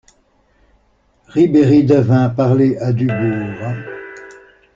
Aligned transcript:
Ribéride 1.27 1.91
vint 1.93 2.29
parler 2.31 2.75
à 2.79 2.91
Dubourg. 2.91 3.71